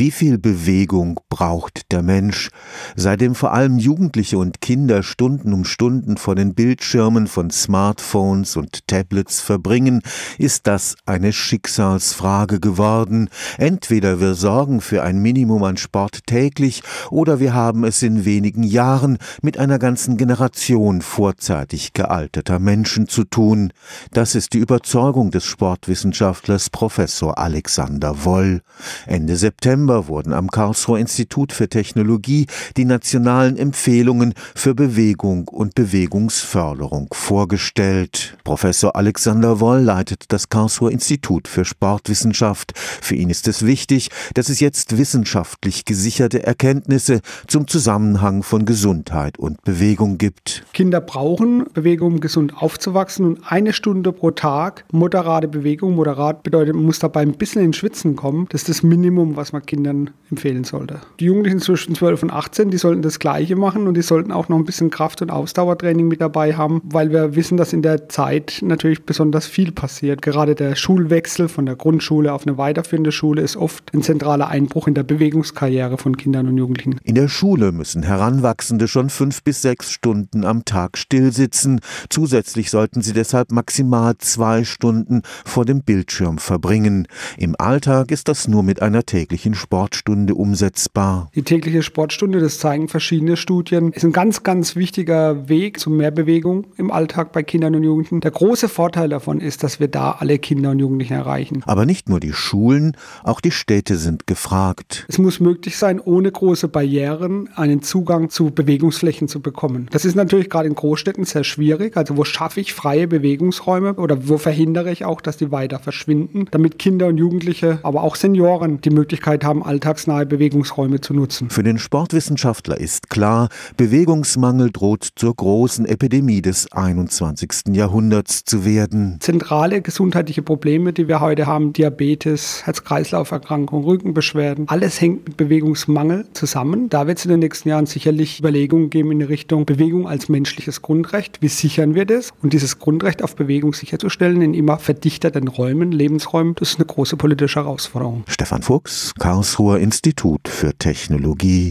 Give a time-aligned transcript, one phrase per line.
[0.00, 2.50] Wie viel Bewegung braucht der Mensch?
[2.96, 8.86] Seitdem vor allem Jugendliche und Kinder Stunden um Stunden vor den Bildschirmen von Smartphones und
[8.88, 10.02] Tablets verbringen,
[10.36, 13.30] ist das eine Schicksalsfrage geworden.
[13.56, 18.64] Entweder wir sorgen für ein Minimum an Sport täglich oder wir haben es in wenigen
[18.64, 23.72] Jahren mit einer ganzen Generation vorzeitig gealterter Menschen zu tun.
[24.12, 28.62] Das ist die Überzeugung des Sportwissenschaftlers Professor Alexander Woll.
[29.06, 31.19] Ende September wurden am Karlsruher Institut
[31.52, 38.36] für Technologie die nationalen Empfehlungen für Bewegung und Bewegungsförderung vorgestellt.
[38.44, 42.72] Professor Alexander Woll leitet das Karlsruher Institut für Sportwissenschaft.
[42.76, 49.38] Für ihn ist es wichtig, dass es jetzt wissenschaftlich gesicherte Erkenntnisse zum Zusammenhang von Gesundheit
[49.38, 50.64] und Bewegung gibt.
[50.72, 55.94] Kinder brauchen Bewegung, um gesund aufzuwachsen und eine Stunde pro Tag moderate Bewegung.
[55.94, 58.46] Moderat bedeutet, man muss dabei ein bisschen in Schwitzen kommen.
[58.50, 61.00] Das ist das Minimum, was man Kindern empfehlen sollte.
[61.18, 64.48] Die Jugendlichen zwischen 12 und 18, die sollten das Gleiche machen und die sollten auch
[64.48, 68.08] noch ein bisschen Kraft- und Ausdauertraining mit dabei haben, weil wir wissen, dass in der
[68.08, 70.22] Zeit natürlich besonders viel passiert.
[70.22, 74.88] Gerade der Schulwechsel von der Grundschule auf eine weiterführende Schule ist oft ein zentraler Einbruch
[74.88, 76.98] in der Bewegungskarriere von Kindern und Jugendlichen.
[77.04, 81.80] In der Schule müssen Heranwachsende schon fünf bis sechs Stunden am Tag stillsitzen.
[82.08, 87.06] Zusätzlich sollten sie deshalb maximal zwei Stunden vor dem Bildschirm verbringen.
[87.36, 91.09] Im Alltag ist das nur mit einer täglichen Sportstunde umsetzbar?
[91.34, 96.10] Die tägliche Sportstunde, das zeigen verschiedene Studien, ist ein ganz, ganz wichtiger Weg zu mehr
[96.10, 98.20] Bewegung im Alltag bei Kindern und Jugendlichen.
[98.20, 101.62] Der große Vorteil davon ist, dass wir da alle Kinder und Jugendlichen erreichen.
[101.66, 105.06] Aber nicht nur die Schulen, auch die Städte sind gefragt.
[105.08, 109.88] Es muss möglich sein, ohne große Barrieren einen Zugang zu Bewegungsflächen zu bekommen.
[109.92, 111.96] Das ist natürlich gerade in Großstädten sehr schwierig.
[111.96, 116.46] Also wo schaffe ich freie Bewegungsräume oder wo verhindere ich auch, dass die weiter verschwinden,
[116.50, 121.50] damit Kinder und Jugendliche, aber auch Senioren die Möglichkeit haben, haben, alltagsnahe Bewegungsräume zu nutzen.
[121.50, 127.74] Für den Sportwissenschaftler ist klar, Bewegungsmangel droht zur großen Epidemie des 21.
[127.74, 129.18] Jahrhunderts zu werden.
[129.20, 136.88] Zentrale gesundheitliche Probleme, die wir heute haben, Diabetes, Herz-Kreislauf-Erkrankungen, Rückenbeschwerden, alles hängt mit Bewegungsmangel zusammen.
[136.88, 140.28] Da wird es in den nächsten Jahren sicherlich Überlegungen geben in die Richtung Bewegung als
[140.28, 141.42] menschliches Grundrecht.
[141.42, 142.30] Wie sichern wir das?
[142.42, 147.16] Und dieses Grundrecht auf Bewegung sicherzustellen in immer verdichteten Räumen, Lebensräumen, das ist eine große
[147.16, 148.24] politische Herausforderung.
[148.28, 151.68] Stefan Fuchs, Karl Karlsruher Institut für Technologie